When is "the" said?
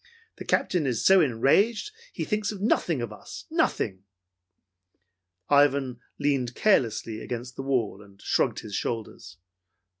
0.37-0.45, 7.55-7.61